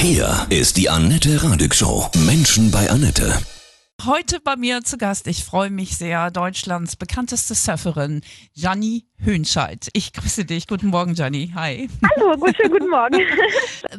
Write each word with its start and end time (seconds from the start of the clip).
Hier 0.00 0.46
ist 0.48 0.76
die 0.76 0.88
Annette 0.88 1.42
Radig 1.42 1.74
Show. 1.74 2.08
Menschen 2.24 2.70
bei 2.70 2.88
Annette. 2.88 3.32
Heute 4.06 4.38
bei 4.38 4.54
mir 4.54 4.82
zu 4.82 4.96
Gast, 4.96 5.26
ich 5.26 5.44
freue 5.44 5.70
mich 5.70 5.98
sehr, 5.98 6.30
Deutschlands 6.30 6.94
bekannteste 6.94 7.56
Surferin, 7.56 8.20
Janni 8.52 9.06
Hönscheid. 9.18 9.88
Ich 9.94 10.12
grüße 10.12 10.44
dich. 10.44 10.68
Guten 10.68 10.86
Morgen, 10.86 11.14
Janni. 11.14 11.50
Hi. 11.52 11.88
Hallo, 12.16 12.36
gut, 12.36 12.56
schönen 12.56 12.74
guten 12.74 12.90
Morgen. 12.90 13.18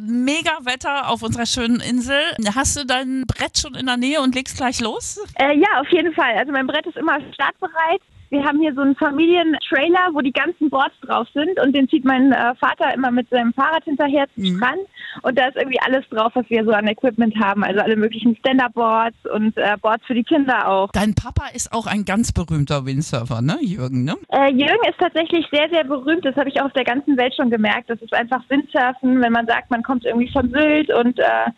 Mega 0.00 0.52
Wetter 0.62 1.10
auf 1.10 1.22
unserer 1.22 1.44
schönen 1.44 1.80
Insel. 1.80 2.18
Hast 2.54 2.78
du 2.78 2.86
dein 2.86 3.24
Brett 3.26 3.58
schon 3.58 3.74
in 3.74 3.84
der 3.84 3.98
Nähe 3.98 4.22
und 4.22 4.34
legst 4.34 4.56
gleich 4.56 4.80
los? 4.80 5.20
Äh, 5.34 5.58
ja, 5.58 5.80
auf 5.80 5.88
jeden 5.90 6.14
Fall. 6.14 6.34
Also 6.38 6.50
mein 6.50 6.66
Brett 6.66 6.86
ist 6.86 6.96
immer 6.96 7.18
startbereit. 7.34 8.00
Wir 8.30 8.44
haben 8.44 8.60
hier 8.60 8.72
so 8.74 8.80
einen 8.80 8.94
Familientrailer, 8.96 10.10
wo 10.12 10.20
die 10.20 10.32
ganzen 10.32 10.70
Boards 10.70 10.94
drauf 11.02 11.26
sind 11.34 11.60
und 11.60 11.74
den 11.74 11.88
zieht 11.88 12.04
mein 12.04 12.32
äh, 12.32 12.54
Vater 12.56 12.94
immer 12.94 13.10
mit 13.10 13.28
seinem 13.28 13.52
Fahrrad 13.52 13.84
hinterher 13.84 14.26
zum 14.34 14.44
Mhm. 14.44 14.56
Strand 14.56 14.80
und 15.22 15.38
da 15.38 15.46
ist 15.48 15.56
irgendwie 15.56 15.80
alles 15.80 16.08
drauf, 16.10 16.32
was 16.34 16.48
wir 16.48 16.64
so 16.64 16.70
an 16.70 16.86
Equipment 16.86 17.34
haben. 17.42 17.64
Also 17.64 17.80
alle 17.80 17.96
möglichen 17.96 18.36
Stand-Up-Boards 18.36 19.16
und 19.34 19.56
äh, 19.56 19.76
Boards 19.82 20.04
für 20.06 20.14
die 20.14 20.22
Kinder 20.22 20.68
auch. 20.68 20.90
Dein 20.92 21.14
Papa 21.14 21.48
ist 21.54 21.72
auch 21.72 21.86
ein 21.86 22.04
ganz 22.04 22.32
berühmter 22.32 22.86
Windsurfer, 22.86 23.42
ne, 23.42 23.58
Jürgen, 23.60 24.04
ne? 24.04 24.14
Äh, 24.28 24.52
Jürgen 24.52 24.88
ist 24.88 24.98
tatsächlich 24.98 25.46
sehr, 25.52 25.68
sehr 25.70 25.84
berühmt. 25.84 26.24
Das 26.24 26.36
habe 26.36 26.48
ich 26.48 26.60
auch 26.60 26.66
auf 26.66 26.72
der 26.72 26.84
ganzen 26.84 27.16
Welt 27.16 27.34
schon 27.34 27.50
gemerkt. 27.50 27.90
Das 27.90 28.00
ist 28.00 28.14
einfach 28.14 28.42
Windsurfen, 28.48 29.20
wenn 29.20 29.32
man 29.32 29.46
sagt, 29.46 29.70
man 29.70 29.82
kommt 29.82 30.04
irgendwie 30.04 30.30
von 30.30 30.48
Sylt 30.50 30.92
und 30.94 31.18
äh, 31.18 31.50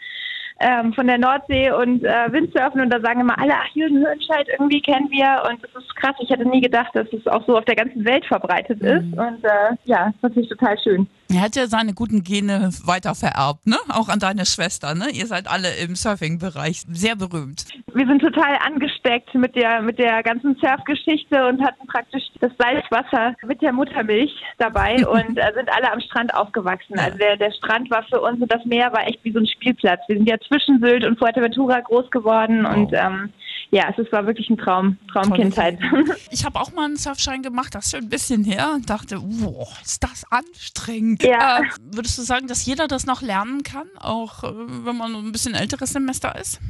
ähm, 0.62 0.92
von 0.92 1.06
der 1.06 1.18
Nordsee 1.18 1.70
und 1.70 2.04
äh, 2.04 2.32
Windsurfen 2.32 2.80
und 2.80 2.90
da 2.90 3.00
sagen 3.00 3.20
immer 3.20 3.38
alle, 3.38 3.54
ach 3.54 3.74
Jürgen 3.74 3.98
Hörnscheid 3.98 4.46
irgendwie 4.52 4.80
kennen 4.80 5.10
wir 5.10 5.42
und 5.50 5.62
das 5.62 5.82
ist 5.82 5.96
krass. 5.96 6.14
Ich 6.20 6.30
hätte 6.30 6.48
nie 6.48 6.60
gedacht, 6.60 6.94
dass 6.94 7.12
es 7.12 7.26
auch 7.26 7.44
so 7.46 7.58
auf 7.58 7.64
der 7.64 7.76
ganzen 7.76 8.04
Welt 8.04 8.24
verbreitet 8.24 8.80
ist 8.80 9.04
und 9.12 9.44
äh, 9.44 9.76
ja, 9.84 10.06
das 10.06 10.14
ist 10.14 10.22
natürlich 10.22 10.48
total 10.48 10.78
schön. 10.78 11.06
Er 11.32 11.40
hat 11.40 11.56
ja 11.56 11.66
seine 11.66 11.94
guten 11.94 12.22
Gene 12.22 12.70
weiter 12.84 13.14
vererbt, 13.14 13.66
ne? 13.66 13.76
Auch 13.88 14.08
an 14.08 14.18
deine 14.18 14.44
Schwester, 14.44 14.94
ne? 14.94 15.06
Ihr 15.12 15.26
seid 15.26 15.50
alle 15.50 15.68
im 15.76 15.94
Surfing-Bereich 15.94 16.82
sehr 16.90 17.16
berühmt. 17.16 17.64
Wir 17.94 18.06
sind 18.06 18.20
total 18.20 18.58
angesteckt 18.64 19.34
mit 19.34 19.56
der 19.56 19.80
mit 19.80 19.98
der 19.98 20.22
ganzen 20.22 20.56
Surfgeschichte 20.56 21.46
und 21.46 21.62
hatten 21.62 21.86
praktisch 21.86 22.24
das 22.40 22.52
Salzwasser 22.58 23.34
mit 23.46 23.62
der 23.62 23.72
Muttermilch 23.72 24.32
dabei 24.58 25.06
und 25.08 25.38
äh, 25.38 25.52
sind 25.54 25.70
alle 25.74 25.90
am 25.90 26.00
Strand 26.00 26.34
aufgewachsen. 26.34 26.98
Also 26.98 27.16
der, 27.16 27.36
der 27.38 27.52
Strand 27.52 27.90
war 27.90 28.02
für 28.04 28.20
uns 28.20 28.40
und 28.40 28.52
das 28.52 28.64
Meer 28.66 28.92
war 28.92 29.06
echt 29.06 29.24
wie 29.24 29.32
so 29.32 29.38
ein 29.38 29.46
Spielplatz. 29.46 30.00
Wir 30.08 30.16
sind 30.16 30.28
ja 30.28 30.36
zwischen 30.46 30.80
Sylt 30.80 31.04
und 31.04 31.18
Fuerteventura 31.18 31.80
groß 31.80 32.10
geworden 32.10 32.66
und 32.66 32.92
ähm, 32.92 33.32
ja, 33.72 33.92
es 33.96 34.12
war 34.12 34.26
wirklich 34.26 34.50
ein 34.50 34.58
Traum, 34.58 34.98
Traumkindheit. 35.10 35.78
Ich 36.30 36.44
habe 36.44 36.60
auch 36.60 36.72
mal 36.72 36.84
einen 36.84 36.96
Surfschein 36.96 37.42
gemacht, 37.42 37.74
das 37.74 37.86
ist 37.86 37.90
schon 37.92 38.00
ein 38.00 38.08
bisschen 38.10 38.44
her 38.44 38.72
und 38.74 38.90
dachte, 38.90 39.16
wow, 39.20 39.68
ist 39.82 40.04
das 40.04 40.24
anstrengend. 40.30 41.22
Ja. 41.22 41.60
Äh, 41.60 41.62
würdest 41.80 42.18
du 42.18 42.22
sagen, 42.22 42.46
dass 42.48 42.66
jeder 42.66 42.86
das 42.86 43.06
noch 43.06 43.22
lernen 43.22 43.62
kann, 43.62 43.86
auch 43.98 44.44
äh, 44.44 44.52
wenn 44.84 44.96
man 44.96 45.14
ein 45.14 45.32
bisschen 45.32 45.54
älteres 45.54 45.90
Semester 45.90 46.38
ist? 46.38 46.60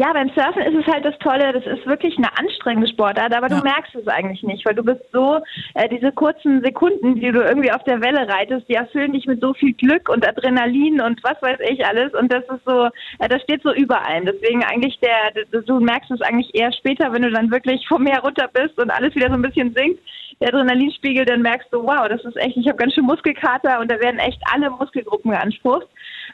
Ja, 0.00 0.12
beim 0.12 0.28
Surfen 0.28 0.62
ist 0.62 0.86
es 0.86 0.94
halt 0.94 1.04
das 1.04 1.18
Tolle, 1.18 1.52
das 1.52 1.66
ist 1.66 1.84
wirklich 1.84 2.16
eine 2.18 2.28
anstrengende 2.38 2.86
Sportart, 2.86 3.34
aber 3.36 3.50
Ja. 3.50 3.56
du 3.56 3.64
merkst 3.64 3.96
es 3.96 4.06
eigentlich 4.06 4.44
nicht, 4.44 4.64
weil 4.64 4.76
du 4.76 4.84
bist 4.84 5.02
so, 5.12 5.40
äh, 5.74 5.88
diese 5.88 6.12
kurzen 6.12 6.62
Sekunden, 6.62 7.16
die 7.16 7.32
du 7.32 7.40
irgendwie 7.40 7.72
auf 7.72 7.82
der 7.82 8.00
Welle 8.00 8.28
reitest, 8.28 8.68
die 8.68 8.74
erfüllen 8.74 9.12
dich 9.12 9.26
mit 9.26 9.40
so 9.40 9.52
viel 9.54 9.72
Glück 9.72 10.08
und 10.08 10.24
Adrenalin 10.24 11.00
und 11.00 11.20
was 11.24 11.42
weiß 11.42 11.58
ich 11.68 11.84
alles 11.84 12.14
und 12.14 12.32
das 12.32 12.44
ist 12.44 12.64
so, 12.64 12.84
äh, 13.18 13.28
das 13.28 13.42
steht 13.42 13.62
so 13.64 13.74
über 13.74 14.06
allem. 14.06 14.24
Deswegen 14.24 14.62
eigentlich 14.62 15.00
der, 15.00 15.32
du 15.62 15.80
merkst 15.80 16.12
es 16.12 16.20
eigentlich 16.20 16.54
eher 16.54 16.72
später, 16.72 17.12
wenn 17.12 17.22
du 17.22 17.32
dann 17.32 17.50
wirklich 17.50 17.84
vom 17.88 18.04
Meer 18.04 18.20
runter 18.20 18.48
bist 18.52 18.78
und 18.80 18.92
alles 18.92 19.16
wieder 19.16 19.26
so 19.26 19.34
ein 19.34 19.42
bisschen 19.42 19.74
sinkt, 19.74 20.00
der 20.40 20.48
Adrenalinspiegel, 20.48 21.24
dann 21.24 21.42
merkst 21.42 21.68
du, 21.72 21.82
wow, 21.82 22.08
das 22.08 22.24
ist 22.24 22.36
echt, 22.36 22.56
ich 22.56 22.68
habe 22.68 22.78
ganz 22.78 22.94
schön 22.94 23.04
Muskelkater 23.04 23.80
und 23.80 23.90
da 23.90 23.98
werden 24.00 24.18
echt 24.18 24.40
alle 24.52 24.70
Muskelgruppen 24.70 25.30
beansprucht. 25.30 25.86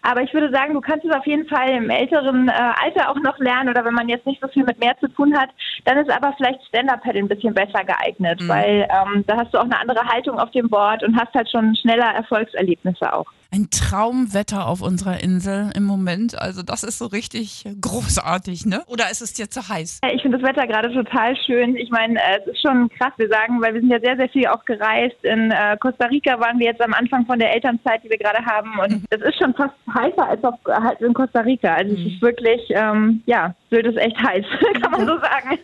Aber 0.02 0.22
ich 0.22 0.34
würde 0.34 0.50
sagen, 0.50 0.74
du 0.74 0.80
kannst 0.80 1.04
es 1.04 1.14
auf 1.14 1.26
jeden 1.26 1.46
Fall 1.48 1.70
im 1.70 1.88
älteren 1.88 2.48
äh, 2.48 2.52
Alter 2.52 3.10
auch 3.10 3.18
noch 3.20 3.38
lernen 3.38 3.70
oder 3.70 3.84
wenn 3.84 3.94
man 3.94 4.08
jetzt 4.08 4.26
nicht 4.26 4.40
so 4.40 4.48
viel 4.48 4.64
mit 4.64 4.78
Meer 4.78 4.96
zu 4.98 5.08
tun 5.08 5.36
hat, 5.36 5.48
dann 5.84 5.98
ist 5.98 6.10
aber 6.10 6.34
vielleicht 6.36 6.62
Stand-Up-Paddle 6.66 7.22
ein 7.22 7.28
bisschen 7.28 7.54
besser 7.54 7.84
geeignet, 7.84 8.46
weil 8.46 8.86
ähm, 8.90 9.24
da 9.26 9.36
hast 9.36 9.54
du 9.54 9.58
auch 9.58 9.64
eine 9.64 9.80
andere 9.80 10.04
Haltung 10.04 10.38
auf 10.38 10.50
dem 10.50 10.68
Board 10.68 11.02
und 11.02 11.18
hast 11.18 11.32
halt 11.34 11.50
schon 11.50 11.74
schneller 11.76 12.14
Erfolgserlebnisse 12.14 13.12
auch. 13.12 13.26
Ein 13.54 13.70
Traumwetter 13.70 14.66
auf 14.66 14.82
unserer 14.82 15.22
Insel 15.22 15.70
im 15.76 15.84
Moment. 15.84 16.36
Also 16.36 16.64
das 16.64 16.82
ist 16.82 16.98
so 16.98 17.06
richtig 17.06 17.64
großartig, 17.80 18.66
ne? 18.66 18.82
Oder 18.88 19.12
ist 19.12 19.22
es 19.22 19.32
dir 19.32 19.48
zu 19.48 19.68
heiß? 19.68 20.00
Ich 20.12 20.22
finde 20.22 20.38
das 20.38 20.48
Wetter 20.48 20.66
gerade 20.66 20.92
total 20.92 21.36
schön. 21.36 21.76
Ich 21.76 21.88
meine, 21.90 22.18
äh, 22.18 22.40
es 22.40 22.48
ist 22.48 22.62
schon 22.62 22.88
krass, 22.98 23.12
wir 23.16 23.28
sagen, 23.28 23.62
weil 23.62 23.74
wir 23.74 23.80
sind 23.80 23.90
ja 23.90 24.00
sehr, 24.00 24.16
sehr 24.16 24.28
viel 24.28 24.48
auch 24.48 24.64
gereist. 24.64 25.14
In 25.22 25.52
äh, 25.52 25.76
Costa 25.78 26.06
Rica 26.06 26.40
waren 26.40 26.58
wir 26.58 26.66
jetzt 26.66 26.82
am 26.82 26.94
Anfang 26.94 27.26
von 27.26 27.38
der 27.38 27.54
Elternzeit, 27.54 28.02
die 28.02 28.10
wir 28.10 28.18
gerade 28.18 28.44
haben. 28.44 28.76
Und 28.80 29.04
es 29.10 29.22
ist 29.22 29.38
schon 29.38 29.54
fast 29.54 29.74
heißer 29.86 30.28
als 30.28 30.42
auf, 30.42 30.58
halt 30.66 31.00
in 31.00 31.14
Costa 31.14 31.42
Rica. 31.42 31.74
Also 31.74 31.94
es 31.94 32.12
ist 32.12 32.22
wirklich, 32.22 32.60
ähm, 32.70 33.22
ja, 33.26 33.54
Sylt 33.70 33.86
ist 33.86 33.98
echt 33.98 34.18
heiß, 34.18 34.44
kann 34.82 34.90
man 34.90 35.06
so 35.06 35.16
sagen. 35.20 35.60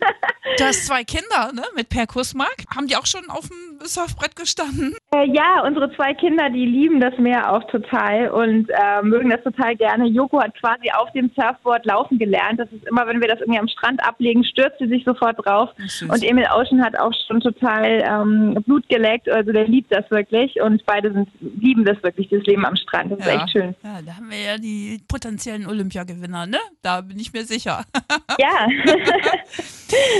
Du 0.57 0.63
hast 0.63 0.87
zwei 0.87 1.03
Kinder, 1.03 1.51
ne? 1.53 1.63
Mit 1.75 1.89
Per 1.89 2.07
Kussmark. 2.07 2.63
Haben 2.73 2.87
die 2.87 2.95
auch 2.95 3.05
schon 3.05 3.29
auf 3.29 3.49
dem 3.49 3.70
Surfbrett 3.85 4.35
gestanden? 4.35 4.95
Äh, 5.13 5.27
ja, 5.33 5.63
unsere 5.65 5.93
zwei 5.95 6.13
Kinder, 6.13 6.49
die 6.49 6.65
lieben 6.65 6.99
das 6.99 7.17
Meer 7.17 7.51
auch 7.51 7.63
total 7.65 8.29
und 8.29 8.69
äh, 8.69 9.01
mögen 9.01 9.29
das 9.29 9.43
total 9.43 9.75
gerne. 9.75 10.07
Joko 10.07 10.41
hat 10.41 10.57
quasi 10.59 10.89
auf 10.91 11.11
dem 11.11 11.31
Surfboard 11.35 11.85
laufen 11.85 12.17
gelernt. 12.17 12.59
Das 12.59 12.71
ist 12.71 12.87
immer, 12.87 13.05
wenn 13.07 13.21
wir 13.21 13.27
das 13.27 13.39
irgendwie 13.39 13.59
am 13.59 13.67
Strand 13.67 14.03
ablegen, 14.03 14.43
stürzt 14.43 14.79
sie 14.79 14.87
sich 14.87 15.03
sofort 15.03 15.45
drauf. 15.45 15.69
Und 16.07 16.23
Emil 16.23 16.47
Ocean 16.53 16.83
hat 16.83 16.97
auch 16.97 17.11
schon 17.27 17.41
total 17.41 18.03
ähm, 18.05 18.63
Blut 18.65 18.87
geleckt. 18.89 19.29
Also 19.29 19.51
der 19.51 19.67
liebt 19.67 19.93
das 19.93 20.09
wirklich 20.11 20.61
und 20.61 20.85
beide 20.85 21.11
sind, 21.11 21.29
lieben 21.39 21.85
das 21.85 22.01
wirklich, 22.03 22.29
das 22.29 22.43
Leben 22.43 22.65
am 22.65 22.75
Strand. 22.75 23.11
Das 23.11 23.19
ist 23.19 23.27
echt 23.27 23.51
schön. 23.51 23.75
Ja, 23.83 24.01
da 24.05 24.15
haben 24.15 24.29
wir 24.29 24.39
ja 24.39 24.57
die 24.57 25.01
potenziellen 25.07 25.67
Olympiagewinner, 25.67 26.45
ne? 26.45 26.57
Da 26.81 27.01
bin 27.01 27.19
ich 27.19 27.33
mir 27.33 27.45
sicher. 27.45 27.85
Ja. 28.39 28.67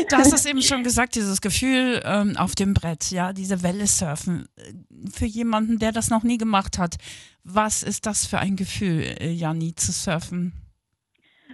Du 0.09 0.17
hast 0.17 0.33
es 0.33 0.45
eben 0.45 0.61
schon 0.61 0.83
gesagt, 0.83 1.15
dieses 1.15 1.39
Gefühl 1.39 2.01
ähm, 2.03 2.35
auf 2.37 2.55
dem 2.55 2.73
Brett, 2.73 3.09
ja, 3.11 3.31
diese 3.31 3.50
Welle 3.63 3.87
surfen. 3.87 4.47
Äh, 4.55 5.09
Für 5.11 5.25
jemanden, 5.25 5.79
der 5.79 5.91
das 5.91 6.09
noch 6.09 6.23
nie 6.23 6.37
gemacht 6.37 6.77
hat, 6.77 6.95
was 7.43 7.83
ist 7.83 8.05
das 8.05 8.25
für 8.25 8.39
ein 8.39 8.55
Gefühl, 8.55 9.01
äh, 9.19 9.31
Janni, 9.31 9.75
zu 9.75 9.91
surfen? 9.91 10.53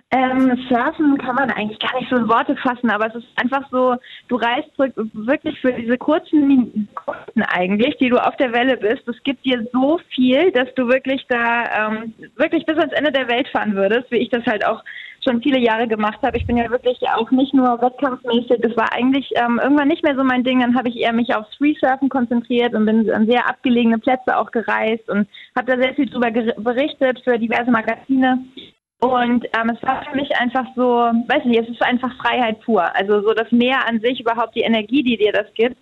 Ähm, 0.09 0.57
Surfen 0.69 1.17
kann 1.17 1.35
man 1.35 1.51
eigentlich 1.51 1.79
gar 1.79 1.99
nicht 1.99 2.09
so 2.09 2.15
in 2.15 2.29
Worte 2.29 2.55
fassen, 2.55 2.89
aber 2.89 3.07
es 3.07 3.15
ist 3.15 3.27
einfach 3.35 3.69
so, 3.69 3.97
du 4.29 4.37
reist 4.37 4.69
wirklich 4.77 5.59
für 5.59 5.73
diese 5.73 5.97
kurzen 5.97 6.47
Minuten 6.47 6.87
eigentlich, 7.49 7.97
die 7.97 8.07
du 8.07 8.17
auf 8.17 8.37
der 8.37 8.53
Welle 8.53 8.77
bist. 8.77 9.05
Es 9.05 9.21
gibt 9.23 9.43
dir 9.43 9.67
so 9.73 9.99
viel, 10.15 10.51
dass 10.53 10.73
du 10.75 10.87
wirklich 10.87 11.25
da 11.27 11.89
ähm, 11.89 12.13
wirklich 12.37 12.65
bis 12.65 12.77
ans 12.77 12.93
Ende 12.93 13.11
der 13.11 13.27
Welt 13.27 13.49
fahren 13.49 13.75
würdest, 13.75 14.09
wie 14.09 14.17
ich 14.17 14.29
das 14.29 14.45
halt 14.45 14.65
auch 14.65 14.81
schon 15.27 15.41
viele 15.41 15.59
Jahre 15.59 15.87
gemacht 15.87 16.19
habe. 16.21 16.37
Ich 16.37 16.45
bin 16.45 16.57
ja 16.57 16.69
wirklich 16.69 16.97
auch 17.09 17.29
nicht 17.31 17.53
nur 17.53 17.81
wettkampfmäßig, 17.81 18.61
das 18.61 18.75
war 18.77 18.93
eigentlich 18.93 19.29
ähm, 19.35 19.59
irgendwann 19.61 19.87
nicht 19.87 20.03
mehr 20.03 20.15
so 20.15 20.23
mein 20.23 20.43
Ding. 20.43 20.61
Dann 20.61 20.75
habe 20.75 20.89
ich 20.89 20.97
eher 20.97 21.13
mich 21.13 21.33
aufs 21.35 21.55
Freesurfen 21.55 22.09
konzentriert 22.09 22.73
und 22.73 22.85
bin 22.85 23.09
an 23.11 23.27
sehr 23.27 23.47
abgelegene 23.47 23.99
Plätze 23.99 24.37
auch 24.37 24.51
gereist 24.51 25.09
und 25.09 25.27
habe 25.55 25.71
da 25.71 25.81
sehr 25.81 25.95
viel 25.95 26.09
drüber 26.09 26.31
berichtet 26.31 27.21
für 27.23 27.37
diverse 27.37 27.71
Magazine. 27.71 28.45
Und 28.99 29.45
ähm, 29.45 29.69
es 29.69 29.83
war 29.83 30.03
für 30.09 30.15
mich 30.15 30.35
einfach 30.37 30.65
so, 30.75 30.83
weiß 30.83 31.45
nicht, 31.45 31.61
es 31.61 31.69
ist 31.69 31.83
einfach 31.83 32.15
Freiheit 32.17 32.59
pur. 32.61 32.83
Also 32.95 33.21
so 33.21 33.33
das 33.33 33.51
Meer 33.51 33.87
an 33.87 33.99
sich, 33.99 34.19
überhaupt 34.19 34.55
die 34.55 34.61
Energie, 34.61 35.03
die 35.03 35.17
dir 35.17 35.31
das 35.31 35.53
gibt, 35.53 35.77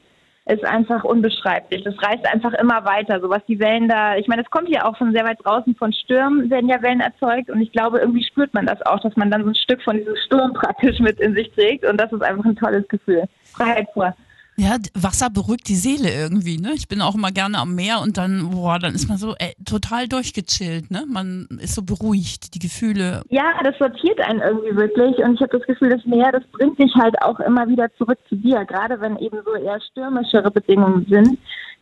ist 0.48 0.64
einfach 0.64 1.04
unbeschreiblich. 1.04 1.84
Das 1.84 1.96
reißt 2.02 2.26
einfach 2.32 2.54
immer 2.54 2.86
weiter. 2.86 3.20
So 3.20 3.30
was 3.30 3.44
die 3.46 3.60
Wellen 3.60 3.88
da, 3.88 4.16
ich 4.16 4.28
meine, 4.28 4.44
es 4.44 4.50
kommt 4.52 4.70
ja 4.70 4.86
auch 4.86 4.96
von 4.98 5.12
sehr 5.12 5.26
weit 5.26 5.40
draußen 5.44 5.76
von 5.76 5.92
Stürmen, 5.92 6.50
werden 6.52 6.70
ja 6.70 6.82
Wellen 6.84 7.00
erzeugt. 7.00 7.50
Und 7.50 7.62
ich 7.62 7.72
glaube, 7.72 8.00
irgendwie 8.00 8.24
spürt 8.24 8.54
man 8.54 8.68
das 8.68 8.82
auch, 8.84 9.00
dass 9.00 9.16
man 9.16 9.32
dann 9.32 9.44
so 9.44 9.50
ein 9.50 9.56
Stück 9.56 9.82
von 9.82 9.98
diesem 9.98 10.16
Sturm 10.16 10.54
praktisch 10.56 11.00
mit 11.00 11.20
in 11.20 11.34
sich 11.34 11.52
trägt. 11.52 11.86
Und 11.86 12.00
das 12.00 12.12
ist 12.12 12.22
einfach 12.22 12.46
ein 12.46 12.56
tolles 12.56 12.88
Gefühl. 12.88 13.24
Freiheit 13.44 13.92
pur. 13.94 14.16
Ja, 14.58 14.78
Wasser 14.94 15.30
beruhigt 15.30 15.68
die 15.68 15.76
Seele 15.76 16.10
irgendwie, 16.14 16.58
ne? 16.58 16.72
Ich 16.76 16.88
bin 16.88 17.02
auch 17.02 17.16
immer 17.16 17.32
gerne 17.32 17.58
am 17.58 17.76
Meer 17.76 18.00
und 18.02 18.18
dann, 18.18 18.52
boah, 18.52 18.80
dann 18.80 18.96
ist 18.96 19.10
man 19.10 19.18
so 19.18 19.36
äh, 19.38 19.54
total 19.66 20.08
durchgechillt, 20.08 20.92
ne? 20.92 21.04
Man 21.08 21.48
ist 21.62 21.76
so 21.76 21.84
beruhigt, 21.84 22.56
die 22.56 22.60
Gefühle. 22.60 23.22
Ja, 23.30 23.62
das 23.64 23.78
sortiert 23.78 24.20
einen 24.22 24.40
irgendwie 24.40 24.76
wirklich 24.76 25.18
und 25.18 25.36
ich 25.36 25.42
habe 25.42 25.58
das 25.58 25.68
Gefühl, 25.68 25.90
das 25.90 26.06
Meer, 26.06 26.32
das 26.32 26.44
bringt 26.54 26.80
dich 26.80 26.94
halt 26.96 27.22
auch 27.22 27.40
immer 27.42 27.68
wieder 27.68 27.94
zurück 27.98 28.20
zu 28.30 28.36
dir, 28.36 28.64
gerade 28.66 29.00
wenn 29.02 29.18
eben 29.18 29.40
so 29.46 29.56
eher 29.56 29.80
stürmischere 29.92 30.52
Bedingungen 30.52 31.06
sind. 31.10 31.38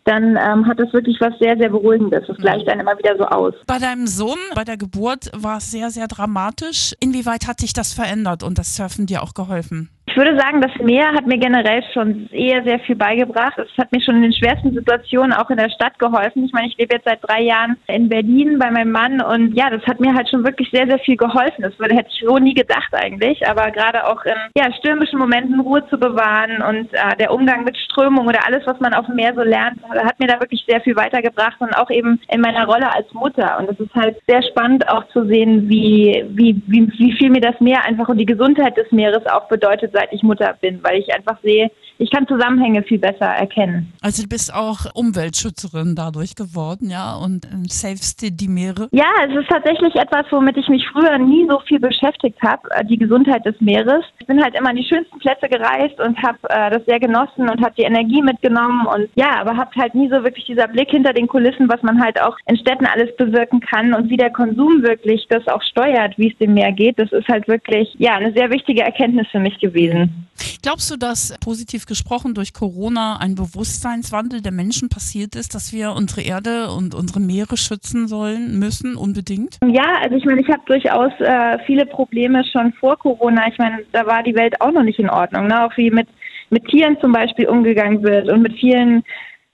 Dann 0.05 0.35
ähm, 0.35 0.67
hat 0.67 0.79
das 0.79 0.91
wirklich 0.91 1.17
was 1.21 1.33
sehr, 1.39 1.55
sehr 1.57 1.69
Beruhigendes. 1.69 2.27
Das 2.27 2.35
gleicht 2.35 2.67
einen 2.67 2.81
immer 2.81 2.97
wieder 2.97 3.15
so 3.17 3.23
aus. 3.23 3.53
Bei 3.67 3.79
deinem 3.79 4.05
Sohn, 4.05 4.37
bei 4.53 4.65
der 4.65 4.75
Geburt 4.75 5.31
war 5.33 5.57
es 5.57 5.71
sehr, 5.71 5.91
sehr 5.91 6.07
dramatisch. 6.07 6.93
Inwieweit 6.99 7.47
hat 7.47 7.61
dich 7.61 7.71
das 7.71 7.93
verändert 7.93 8.43
und 8.43 8.57
das 8.57 8.75
Surfen 8.75 9.05
dir 9.05 9.23
auch 9.23 9.33
geholfen? 9.33 9.89
Ich 10.13 10.17
würde 10.17 10.37
sagen, 10.37 10.61
das 10.61 10.71
Meer 10.79 11.07
hat 11.11 11.25
mir 11.25 11.39
generell 11.39 11.83
schon 11.91 12.29
eher 12.31 12.63
sehr 12.63 12.77
viel 12.81 12.95
beigebracht. 12.95 13.57
Es 13.57 13.75
hat 13.79 13.91
mir 13.91 13.99
schon 13.99 14.17
in 14.17 14.21
den 14.21 14.33
schwersten 14.33 14.71
Situationen 14.71 15.33
auch 15.33 15.49
in 15.49 15.57
der 15.57 15.71
Stadt 15.71 15.97
geholfen. 15.97 16.45
Ich 16.45 16.53
meine, 16.53 16.67
ich 16.67 16.77
lebe 16.77 16.93
jetzt 16.93 17.05
seit 17.05 17.27
drei 17.27 17.41
Jahren 17.41 17.77
in 17.87 18.09
Berlin 18.09 18.59
bei 18.59 18.69
meinem 18.69 18.91
Mann 18.91 19.21
und 19.21 19.55
ja, 19.55 19.71
das 19.71 19.81
hat 19.87 19.99
mir 19.99 20.13
halt 20.13 20.29
schon 20.29 20.45
wirklich 20.45 20.69
sehr, 20.71 20.85
sehr 20.85 20.99
viel 20.99 21.17
geholfen. 21.17 21.63
Das 21.63 21.73
hätte 21.79 22.11
ich 22.13 22.23
so 22.27 22.37
nie 22.37 22.53
gedacht 22.53 22.93
eigentlich. 22.93 23.41
Aber 23.47 23.71
gerade 23.71 24.05
auch 24.05 24.23
in 24.23 24.35
ja, 24.55 24.71
stürmischen 24.73 25.17
Momenten 25.17 25.59
Ruhe 25.59 25.83
zu 25.89 25.97
bewahren 25.97 26.61
und 26.61 26.93
äh, 26.93 27.17
der 27.17 27.33
Umgang 27.33 27.63
mit 27.63 27.75
Strömung 27.75 28.27
oder 28.27 28.45
alles, 28.45 28.61
was 28.67 28.79
man 28.79 28.93
auf 28.93 29.07
dem 29.07 29.15
Meer 29.15 29.33
so 29.33 29.41
lernt, 29.41 29.81
hat 29.83 30.19
mir 30.19 30.27
da 30.27 30.39
wirklich 30.39 30.63
sehr 30.67 30.81
viel 30.81 30.95
weitergebracht 30.95 31.59
und 31.59 31.75
auch 31.75 31.89
eben 31.89 32.21
in 32.31 32.39
meiner 32.39 32.67
Rolle 32.67 32.93
als 32.93 33.11
Mutter. 33.13 33.57
Und 33.57 33.71
es 33.71 33.79
ist 33.79 33.95
halt 33.95 34.15
sehr 34.27 34.43
spannend 34.43 34.87
auch 34.89 35.07
zu 35.07 35.25
sehen, 35.25 35.67
wie, 35.67 36.23
wie, 36.29 36.61
wie, 36.67 36.87
wie 36.99 37.13
viel 37.13 37.31
mir 37.31 37.41
das 37.41 37.59
Meer 37.59 37.83
einfach 37.83 38.09
und 38.09 38.19
die 38.19 38.27
Gesundheit 38.27 38.77
des 38.77 38.91
Meeres 38.91 39.25
auch 39.25 39.47
bedeutet, 39.47 39.91
seit 40.03 40.13
ich 40.13 40.23
Mutter 40.23 40.55
bin, 40.61 40.83
weil 40.83 40.99
ich 40.99 41.13
einfach 41.13 41.37
sehe, 41.41 41.71
ich 41.99 42.09
kann 42.11 42.27
Zusammenhänge 42.27 42.83
viel 42.83 42.99
besser 42.99 43.25
erkennen. 43.25 43.93
Also 44.01 44.23
du 44.23 44.29
bist 44.29 44.53
auch 44.53 44.79
Umweltschützerin 44.93 45.95
dadurch 45.95 46.35
geworden, 46.35 46.89
ja, 46.89 47.15
und 47.15 47.45
äh, 47.45 47.49
savest 47.67 48.21
die 48.23 48.47
Meere? 48.47 48.89
Ja, 48.91 49.05
es 49.27 49.35
ist 49.35 49.49
tatsächlich 49.49 49.95
etwas, 49.95 50.25
womit 50.31 50.57
ich 50.57 50.67
mich 50.69 50.85
früher 50.87 51.17
nie 51.17 51.47
so 51.47 51.59
viel 51.59 51.79
beschäftigt 51.79 52.41
habe, 52.41 52.69
äh, 52.71 52.83
die 52.83 52.97
Gesundheit 52.97 53.45
des 53.45 53.59
Meeres. 53.61 54.03
Ich 54.19 54.27
bin 54.27 54.43
halt 54.43 54.55
immer 54.55 54.69
an 54.69 54.75
die 54.75 54.83
schönsten 54.83 55.19
Plätze 55.19 55.47
gereist 55.47 55.99
und 55.99 56.17
habe 56.23 56.37
äh, 56.49 56.71
das 56.71 56.83
sehr 56.85 56.99
genossen 56.99 57.49
und 57.49 57.63
habe 57.63 57.73
die 57.77 57.83
Energie 57.83 58.21
mitgenommen 58.21 58.85
und 58.87 59.09
ja, 59.15 59.39
aber 59.39 59.55
habe 59.55 59.71
halt 59.75 59.95
nie 59.95 60.09
so 60.09 60.23
wirklich 60.23 60.45
dieser 60.45 60.67
Blick 60.67 60.89
hinter 60.89 61.13
den 61.13 61.27
Kulissen, 61.27 61.69
was 61.69 61.81
man 61.83 62.01
halt 62.03 62.19
auch 62.21 62.37
in 62.47 62.57
Städten 62.57 62.85
alles 62.85 63.15
bewirken 63.17 63.59
kann 63.59 63.93
und 63.93 64.09
wie 64.09 64.17
der 64.17 64.31
Konsum 64.31 64.81
wirklich 64.83 65.27
das 65.29 65.47
auch 65.47 65.61
steuert, 65.61 66.17
wie 66.17 66.31
es 66.31 66.37
dem 66.39 66.55
Meer 66.55 66.71
geht. 66.71 66.99
Das 66.99 67.11
ist 67.11 67.27
halt 67.27 67.47
wirklich 67.47 67.93
ja 67.99 68.15
eine 68.15 68.33
sehr 68.33 68.51
wichtige 68.51 68.81
Erkenntnis 68.81 69.27
für 69.31 69.39
mich 69.39 69.59
gewesen. 69.59 69.92
Glaubst 70.61 70.89
du, 70.89 70.97
dass 70.97 71.37
positiv 71.39 71.85
gesprochen 71.85 72.33
durch 72.33 72.53
Corona 72.53 73.17
ein 73.19 73.35
Bewusstseinswandel 73.35 74.41
der 74.41 74.51
Menschen 74.51 74.89
passiert 74.89 75.35
ist, 75.35 75.55
dass 75.55 75.73
wir 75.73 75.91
unsere 75.91 76.21
Erde 76.21 76.71
und 76.71 76.95
unsere 76.95 77.19
Meere 77.19 77.57
schützen 77.57 78.07
sollen, 78.07 78.57
müssen, 78.59 78.95
unbedingt? 78.95 79.59
Ja, 79.65 79.99
also 80.01 80.15
ich 80.15 80.25
meine, 80.25 80.41
ich 80.41 80.47
habe 80.49 80.61
durchaus 80.65 81.11
äh, 81.19 81.59
viele 81.65 81.85
Probleme 81.85 82.43
schon 82.45 82.73
vor 82.73 82.97
Corona. 82.97 83.47
Ich 83.47 83.57
meine, 83.57 83.79
da 83.91 84.05
war 84.05 84.23
die 84.23 84.35
Welt 84.35 84.59
auch 84.61 84.71
noch 84.71 84.83
nicht 84.83 84.99
in 84.99 85.09
Ordnung, 85.09 85.47
ne? 85.47 85.65
auch 85.65 85.77
wie 85.77 85.91
mit 85.91 86.07
mit 86.53 86.67
Tieren 86.67 86.97
zum 87.01 87.11
Beispiel 87.11 87.47
umgegangen 87.47 88.03
wird 88.03 88.29
und 88.29 88.43
mit 88.43 88.53
vielen 88.59 89.03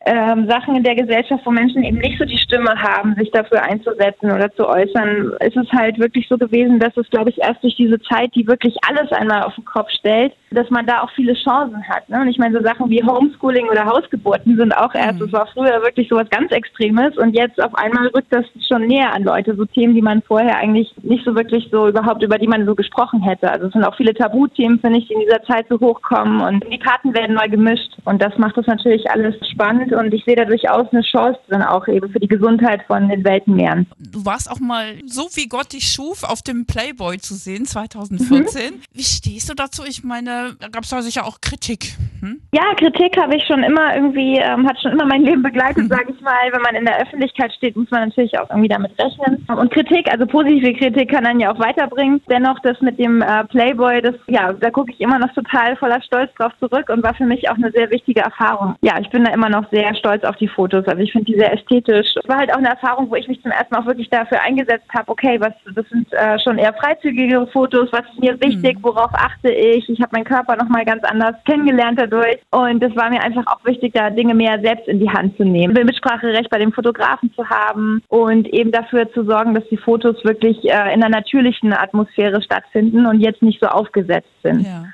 ähm, 0.10 0.50
Sachen 0.50 0.76
in 0.76 0.84
der 0.84 0.96
Gesellschaft, 0.96 1.46
wo 1.46 1.52
Menschen 1.52 1.84
eben 1.84 2.00
nicht 2.00 2.18
so 2.18 2.26
die 2.26 2.38
Stimme 2.38 2.74
haben, 2.76 3.14
sich 3.16 3.30
dafür 3.30 3.62
einzusetzen 3.62 4.32
oder 4.32 4.52
zu 4.56 4.68
äußern, 4.68 5.34
ist 5.40 5.56
es 5.56 5.72
halt 5.72 6.00
wirklich 6.00 6.28
so 6.28 6.36
gewesen, 6.36 6.80
dass 6.80 6.98
es, 6.98 7.08
glaube 7.12 7.30
ich, 7.30 7.38
erst 7.38 7.62
durch 7.62 7.76
diese 7.76 8.02
Zeit, 8.02 8.34
die 8.34 8.48
wirklich 8.48 8.76
alles 8.88 9.12
einmal 9.12 9.44
auf 9.44 9.54
den 9.54 9.66
Kopf 9.66 9.92
stellt, 9.92 10.34
dass 10.50 10.68
man 10.72 10.88
da 10.88 11.02
auch 11.02 11.12
viele 11.12 11.36
Chancen 11.36 11.88
hat. 11.88 12.10
Ne? 12.10 12.22
Und 12.22 12.28
ich 12.28 12.40
meine, 12.40 12.58
so 12.58 12.64
Sachen 12.64 12.90
wie 12.90 13.04
Homeschooling 13.04 13.70
oder 13.70 13.86
Hausgeburten 13.86 14.58
sind 14.58 14.76
auch 14.76 14.96
erst, 14.96 15.22
es 15.22 15.28
mhm. 15.28 15.34
war 15.34 15.48
früher 15.54 15.84
wirklich 15.84 16.10
so 16.10 16.16
was 16.16 16.30
ganz 16.32 16.52
Extremes 16.52 17.16
und 17.18 17.36
jetzt 17.36 17.62
auf 17.62 17.76
einmal 17.76 18.08
rückt 18.08 18.34
das 18.34 18.46
schon 18.68 18.88
näher 18.88 19.14
an 19.14 19.24
Leute, 19.24 19.56
so 19.56 19.66
Themen, 19.66 19.94
die 19.94 20.02
man 20.02 20.24
vorher 20.24 20.58
eigentlich 20.58 20.92
nicht 21.04 21.24
so 21.24 21.36
wirklich 21.36 21.68
so 21.72 21.88
überhaupt, 21.88 22.24
über 22.24 22.40
die 22.40 22.48
man 22.48 22.66
so 22.66 22.74
gesprochen 22.74 23.22
hätte. 23.22 23.52
Also 23.52 23.68
es 23.68 23.74
sind 23.74 23.84
auch 23.84 23.96
viele 23.96 24.16
Tabuthemen, 24.16 24.80
finde 24.80 24.98
ich, 24.98 25.08
die 25.08 25.14
in 25.14 25.20
dieser 25.20 25.44
Zeit 25.44 25.68
so 25.70 25.80
hochkommen 25.80 26.42
und 26.42 26.66
die 26.72 26.80
Karten 26.80 27.14
werden 27.14 27.36
neu 27.36 27.48
gemischt 27.48 27.92
und 28.06 28.22
das 28.24 28.36
macht 28.40 28.58
das 28.58 28.66
natürlich 28.66 29.08
alles 29.12 29.36
spannend 29.52 29.94
und 30.00 30.14
ich 30.14 30.24
sehe 30.26 30.36
da 30.36 30.46
durchaus 30.46 30.88
eine 30.92 31.02
Chance 31.02 31.40
drin, 31.48 31.62
auch 31.62 31.88
eben 31.88 32.10
für 32.10 32.20
die 32.20 32.28
Gesundheit 32.28 32.82
von 32.88 33.10
den 33.10 33.24
Weltenmeeren. 33.24 33.88
Du 34.00 34.26
warst 34.26 34.50
auch 34.50 34.60
mal 34.60 34.96
so 35.06 35.30
wie 35.36 35.48
Gott 35.48 35.74
dich 35.74 35.90
schuf 35.92 36.24
auf 36.24 36.42
dem 36.42 36.66
Playboy 36.66 37.20
zu 37.20 37.36
sehen 37.36 37.66
2014. 37.66 38.76
Mhm. 38.76 38.82
Wie 38.94 39.04
stehst 39.04 39.50
du 39.50 39.54
dazu? 39.54 39.84
Ich 39.86 40.04
meine, 40.04 40.56
da 40.60 40.68
gab 40.70 40.84
es 40.84 40.90
da 40.90 41.02
sicher 41.02 41.26
auch 41.26 41.42
Kritik. 41.42 41.96
Hm? 42.22 42.42
Ja, 42.54 42.74
Kritik 42.76 43.18
habe 43.18 43.36
ich 43.36 43.44
schon 43.46 43.64
immer 43.64 43.96
irgendwie, 43.96 44.38
ähm, 44.38 44.68
hat 44.68 44.80
schon 44.82 44.92
immer 44.92 45.06
mein 45.06 45.24
Leben 45.24 45.44
begleitet, 45.44 45.84
mhm. 45.84 45.88
sage 45.88 46.14
ich 46.14 46.22
mal. 46.22 46.52
Wenn 46.52 46.62
man 46.62 46.76
in 46.76 46.86
der 46.86 47.02
Öffentlichkeit 47.02 47.54
steht, 47.54 47.76
muss 47.76 47.90
man 47.92 48.10
natürlich 48.10 48.38
auch 48.40 48.50
irgendwie 48.50 48.68
damit 48.68 48.92
rechnen. 49.00 49.46
Und 49.48 49.72
Kritik, 49.72 50.12
also 50.12 50.26
positive 50.26 50.74
Kritik 50.74 51.12
kann 51.12 51.24
dann 51.24 51.40
ja 51.40 51.52
auch 51.52 51.60
weiterbringen. 51.60 52.22
Dennoch 52.30 52.60
das 52.60 52.80
mit 52.82 53.00
dem 53.00 53.22
äh, 53.22 53.44
Playboy, 53.46 54.02
das, 54.02 54.16
ja, 54.28 54.54
da 54.54 54.70
gucke 54.72 54.92
ich 54.92 55.00
immer 55.00 55.20
noch 55.20 55.32
total 55.34 55.76
voller 55.78 56.02
Stolz 56.02 56.34
drauf 56.36 56.52
zurück 56.60 56.90
und 56.90 57.04
war 57.04 57.14
für 57.14 57.26
mich 57.26 57.50
auch 57.50 57.56
eine 57.56 57.72
sehr 57.72 57.90
wichtige 57.92 58.22
Erfahrung. 58.22 58.76
Ja, 58.82 59.00
ich 59.00 59.10
bin 59.10 59.24
da 59.24 59.34
immer 59.34 59.50
noch 59.50 59.70
sehr 59.72 59.94
stolz 59.96 60.24
auf 60.24 60.36
die 60.38 60.48
Fotos. 60.48 60.88
Also 60.88 61.02
ich 61.02 61.12
finde 61.12 61.32
die 61.32 61.38
sehr 61.38 61.54
ästhetisch. 61.54 62.16
Es 62.16 62.28
war 62.28 62.38
halt 62.38 62.52
auch 62.52 62.58
eine 62.58 62.70
Erfahrung, 62.70 63.10
wo 63.10 63.16
ich 63.16 63.28
mich 63.28 63.42
zum 63.42 63.52
ersten 63.52 63.74
Mal 63.74 63.82
auch 63.82 63.86
wirklich 63.86 64.10
dafür 64.10 64.42
eingesetzt 64.42 64.88
habe, 64.94 65.10
okay, 65.10 65.40
was 65.40 65.54
das 65.76 65.88
sind 65.90 66.12
äh, 66.14 66.40
schon 66.40 66.58
eher 66.58 66.74
freizügigere 66.74 67.48
Fotos, 67.48 67.90
was 67.92 68.02
ist 68.12 68.20
mir 68.20 68.40
wichtig, 68.42 68.78
mhm. 68.78 68.84
worauf 68.84 69.12
achte 69.14 69.52
ich. 69.52 69.88
Ich 69.90 70.02
habe 70.02 70.10
meinen 70.14 70.26
Körper 70.26 70.56
nochmal 70.56 70.86
ganz 70.86 71.04
anders 71.04 71.36
kennengelernt 71.46 72.00
dadurch. 72.10 72.40
Und 72.52 72.84
es 72.84 72.96
war 72.96 73.10
mir 73.10 73.22
einfach 73.22 73.46
auch 73.48 73.64
wichtig, 73.66 73.94
da 73.94 74.10
Dinge 74.10 74.34
mehr 74.34 74.60
selbst 74.62 74.88
in 74.88 75.00
die 75.00 75.10
Hand 75.10 75.38
zu 75.38 75.44
nehmen. 75.44 75.74
Mitspracherecht 75.74 76.50
bei 76.50 76.60
dem 76.60 76.72
Fotografen 76.72 77.34
zu 77.34 77.48
haben 77.50 78.02
und 78.08 78.48
eben 78.48 78.72
dafür 78.72 79.12
zu 79.14 79.24
sorgen, 79.24 79.54
dass 79.54 79.64
die 79.70 79.78
Fotos 79.78 80.24
wirklich 80.24 80.58
äh, 80.66 80.94
in 80.94 81.04
einer 81.04 81.10
natürlichen 81.10 81.74
Atmosphäre 81.74 82.42
stattfinden 82.42 83.06
und 83.06 83.20
jetzt 83.20 83.42
nicht 83.42 83.60
so 83.60 83.68
aufgesetzt 83.68 84.30
sind. 84.44 84.66
Ja. 84.66 84.86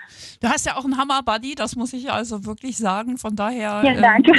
Du 0.41 0.49
hast 0.49 0.65
ja 0.65 0.75
auch 0.75 0.83
einen 0.83 0.97
Hammer-Buddy, 0.97 1.55
das 1.55 1.75
muss 1.75 1.93
ich 1.93 2.11
also 2.11 2.45
wirklich 2.45 2.77
sagen. 2.77 3.17
Von 3.17 3.35
daher 3.35 3.81
ja, 3.83 3.93
danke. 3.99 4.31
Ähm, 4.31 4.37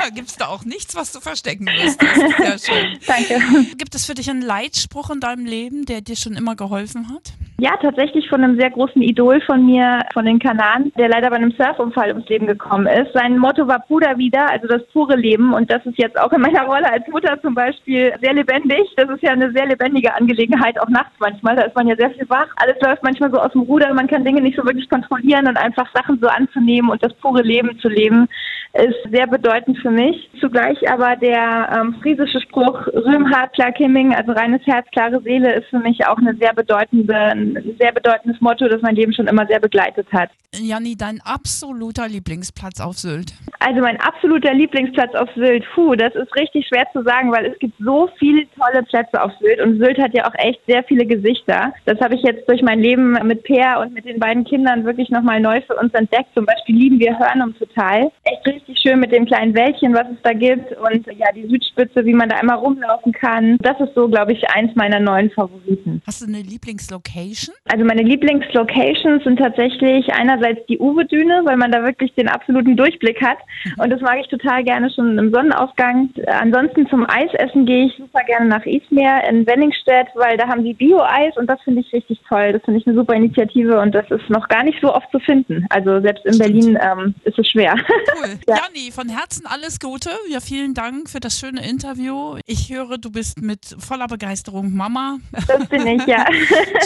ja, 0.00 0.08
gibt 0.14 0.28
es 0.28 0.36
da 0.36 0.46
auch 0.46 0.64
nichts, 0.64 0.96
was 0.96 1.12
du 1.12 1.20
verstecken 1.20 1.64
müsstest. 1.64 1.98
Sehr 1.98 2.58
schön. 2.74 2.98
Danke. 3.06 3.74
Gibt 3.76 3.94
es 3.94 4.06
für 4.06 4.14
dich 4.14 4.30
einen 4.30 4.42
Leitspruch 4.42 5.10
in 5.10 5.20
deinem 5.20 5.44
Leben, 5.44 5.84
der 5.84 6.00
dir 6.00 6.16
schon 6.16 6.34
immer 6.34 6.56
geholfen 6.56 7.08
hat? 7.08 7.34
Ja, 7.58 7.76
tatsächlich 7.80 8.28
von 8.28 8.42
einem 8.42 8.58
sehr 8.58 8.70
großen 8.70 9.02
Idol 9.02 9.40
von 9.42 9.66
mir, 9.66 10.00
von 10.12 10.24
den 10.24 10.38
Kanaren, 10.38 10.92
der 10.98 11.08
leider 11.08 11.30
bei 11.30 11.36
einem 11.36 11.52
Surfunfall 11.52 12.11
ums 12.14 12.28
Leben 12.28 12.46
gekommen 12.46 12.86
ist. 12.86 13.12
Sein 13.12 13.38
Motto 13.38 13.66
war 13.66 13.80
Puder 13.80 14.16
wieder, 14.18 14.50
also 14.50 14.66
das 14.68 14.86
pure 14.92 15.16
Leben. 15.16 15.52
Und 15.52 15.70
das 15.70 15.84
ist 15.86 15.98
jetzt 15.98 16.18
auch 16.18 16.32
in 16.32 16.40
meiner 16.40 16.64
Rolle 16.64 16.90
als 16.90 17.06
Mutter 17.08 17.40
zum 17.42 17.54
Beispiel 17.54 18.12
sehr 18.20 18.34
lebendig. 18.34 18.88
Das 18.96 19.08
ist 19.10 19.22
ja 19.22 19.32
eine 19.32 19.52
sehr 19.52 19.66
lebendige 19.66 20.14
Angelegenheit, 20.14 20.80
auch 20.80 20.88
nachts 20.88 21.12
manchmal. 21.18 21.56
Da 21.56 21.62
ist 21.62 21.76
man 21.76 21.88
ja 21.88 21.96
sehr 21.96 22.10
viel 22.10 22.28
wach. 22.28 22.48
Alles 22.56 22.76
läuft 22.80 23.02
manchmal 23.02 23.30
so 23.30 23.38
aus 23.38 23.52
dem 23.52 23.62
Ruder. 23.62 23.92
Man 23.94 24.06
kann 24.06 24.24
Dinge 24.24 24.40
nicht 24.40 24.56
so 24.56 24.64
wirklich 24.64 24.88
kontrollieren 24.88 25.48
und 25.48 25.56
einfach 25.56 25.88
Sachen 25.94 26.18
so 26.20 26.28
anzunehmen 26.28 26.90
und 26.90 27.02
das 27.02 27.12
pure 27.14 27.42
Leben 27.42 27.78
zu 27.80 27.88
leben, 27.88 28.28
ist 28.74 29.12
sehr 29.12 29.26
bedeutend 29.26 29.78
für 29.78 29.90
mich. 29.90 30.30
Zugleich 30.40 30.78
aber 30.90 31.16
der 31.16 31.68
ähm, 31.76 31.94
friesische 32.00 32.40
Spruch 32.40 32.86
Rühm 32.88 33.30
hart, 33.30 33.52
klar 33.54 33.72
Kimming, 33.72 34.14
also 34.14 34.32
reines 34.32 34.66
Herz, 34.66 34.86
klare 34.92 35.20
Seele, 35.22 35.54
ist 35.54 35.68
für 35.68 35.78
mich 35.78 36.06
auch 36.06 36.16
eine 36.16 36.34
sehr 36.36 36.54
bedeutende, 36.54 37.14
ein 37.14 37.76
sehr 37.78 37.92
bedeutendes 37.92 38.40
Motto, 38.40 38.68
das 38.68 38.80
mein 38.80 38.96
Leben 38.96 39.12
schon 39.12 39.26
immer 39.26 39.46
sehr 39.46 39.60
begleitet 39.60 40.06
hat. 40.12 40.30
Janni, 40.54 40.96
dein 40.96 41.20
absoluter 41.22 42.01
Lieblingsplatz 42.08 42.80
auf 42.80 42.98
Sylt? 42.98 43.34
Also 43.60 43.80
mein 43.80 44.00
absoluter 44.00 44.52
Lieblingsplatz 44.54 45.14
auf 45.14 45.28
Sylt, 45.36 45.64
puh, 45.74 45.94
das 45.94 46.14
ist 46.14 46.34
richtig 46.36 46.66
schwer 46.66 46.86
zu 46.92 47.02
sagen, 47.02 47.30
weil 47.32 47.46
es 47.46 47.58
gibt 47.58 47.74
so 47.78 48.08
viele 48.18 48.46
tolle 48.58 48.82
Plätze 48.82 49.22
auf 49.22 49.32
Sylt 49.40 49.60
und 49.60 49.78
Sylt 49.78 49.98
hat 49.98 50.14
ja 50.14 50.26
auch 50.26 50.34
echt 50.34 50.60
sehr 50.66 50.82
viele 50.84 51.06
Gesichter. 51.06 51.72
Das 51.84 52.00
habe 52.00 52.14
ich 52.14 52.22
jetzt 52.22 52.48
durch 52.48 52.62
mein 52.62 52.80
Leben 52.80 53.12
mit 53.24 53.44
Peer 53.44 53.80
und 53.80 53.94
mit 53.94 54.04
den 54.04 54.18
beiden 54.18 54.44
Kindern 54.44 54.84
wirklich 54.84 55.10
nochmal 55.10 55.40
neu 55.40 55.60
für 55.62 55.76
uns 55.76 55.92
entdeckt. 55.94 56.30
Zum 56.34 56.44
Beispiel 56.44 56.76
lieben 56.76 56.98
wir 56.98 57.18
Hörnum 57.18 57.54
total. 57.58 58.10
Echt 58.24 58.46
richtig 58.46 58.78
schön 58.80 58.98
mit 58.98 59.12
dem 59.12 59.26
kleinen 59.26 59.54
Wäldchen, 59.54 59.94
was 59.94 60.08
es 60.10 60.22
da 60.22 60.32
gibt 60.32 60.72
und 60.72 61.06
ja, 61.16 61.30
die 61.34 61.46
Südspitze, 61.46 62.04
wie 62.04 62.14
man 62.14 62.28
da 62.28 62.36
einmal 62.36 62.58
rumlaufen 62.58 63.12
kann. 63.12 63.56
Das 63.60 63.78
ist 63.80 63.94
so, 63.94 64.08
glaube 64.08 64.32
ich, 64.32 64.48
eins 64.50 64.74
meiner 64.74 64.98
neuen 64.98 65.30
Favoriten. 65.30 66.02
Hast 66.06 66.22
du 66.22 66.26
eine 66.26 66.42
Lieblingslocation? 66.42 67.54
Also 67.70 67.84
meine 67.84 68.02
Lieblingslocations 68.02 69.24
sind 69.24 69.38
tatsächlich 69.38 70.12
einerseits 70.12 70.64
die 70.66 70.78
Uwe-Düne, 70.78 71.42
weil 71.44 71.56
man 71.56 71.70
da 71.70 71.82
wirklich 71.82 71.91
den 72.16 72.28
absoluten 72.28 72.76
Durchblick 72.76 73.22
hat. 73.22 73.38
Und 73.78 73.90
das 73.90 74.00
mag 74.00 74.18
ich 74.20 74.28
total 74.28 74.64
gerne 74.64 74.90
schon 74.90 75.18
im 75.18 75.32
Sonnenaufgang. 75.32 76.10
Ansonsten 76.26 76.86
zum 76.88 77.08
Eisessen 77.08 77.66
gehe 77.66 77.86
ich 77.86 77.96
super 77.96 78.24
gerne 78.24 78.46
nach 78.46 78.64
Ismeer 78.64 79.24
in 79.28 79.46
Wenningstedt, 79.46 80.08
weil 80.14 80.36
da 80.36 80.48
haben 80.48 80.64
die 80.64 80.74
Bio-Eis 80.74 81.36
und 81.36 81.46
das 81.46 81.60
finde 81.62 81.80
ich 81.80 81.92
richtig 81.92 82.20
toll. 82.28 82.52
Das 82.52 82.62
finde 82.64 82.80
ich 82.80 82.86
eine 82.86 82.96
super 82.96 83.14
Initiative 83.14 83.80
und 83.80 83.94
das 83.94 84.10
ist 84.10 84.28
noch 84.28 84.48
gar 84.48 84.64
nicht 84.64 84.78
so 84.80 84.92
oft 84.94 85.10
zu 85.10 85.18
finden. 85.20 85.66
Also 85.70 86.00
selbst 86.00 86.24
in 86.24 86.38
Berlin 86.38 86.78
ähm, 86.80 87.14
ist 87.24 87.38
es 87.38 87.48
schwer. 87.48 87.74
Cool. 87.74 88.38
ja. 88.48 88.56
Janni, 88.56 88.90
von 88.92 89.08
Herzen 89.08 89.46
alles 89.46 89.80
Gute. 89.80 90.10
Ja, 90.28 90.40
vielen 90.40 90.74
Dank 90.74 91.08
für 91.08 91.20
das 91.20 91.38
schöne 91.38 91.66
Interview. 91.68 92.36
Ich 92.46 92.72
höre, 92.72 92.98
du 92.98 93.10
bist 93.10 93.40
mit 93.40 93.76
voller 93.78 94.06
Begeisterung 94.06 94.74
Mama. 94.74 95.18
Das 95.46 95.68
bin 95.68 95.86
ich, 95.86 96.06
ja. 96.06 96.24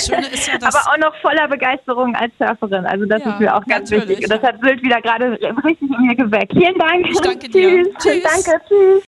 Schöne 0.05 0.27
ist 0.29 0.49
ja, 0.49 0.59
dass 0.61 0.75
Aber 0.75 0.93
auch 0.93 0.99
noch 0.99 1.17
voller 1.21 1.49
Begeisterung 1.49 2.15
als 2.15 2.33
Surferin. 2.39 2.87
Also 2.87 3.07
das 3.07 3.23
ja, 3.25 3.33
ist 3.33 3.41
mir 3.41 3.55
auch 3.55 3.65
ganz 3.67 3.91
wichtig. 3.91 4.25
Und 4.25 4.31
das 4.31 4.43
hat 4.43 4.61
Sylt 4.63 4.83
wieder 4.83 4.96
gerade 5.01 5.39
richtig 5.65 5.91
in 5.91 6.07
mir 6.07 6.15
geweckt. 6.17 6.53
Vielen 6.53 6.79
Dank. 6.79 7.07
Ich 7.09 7.21
danke 7.21 7.49
dir. 7.51 7.85
Tschüss. 7.85 7.95
Tschüss. 7.99 8.23
Danke. 8.23 8.63
Tschüss. 8.69 9.03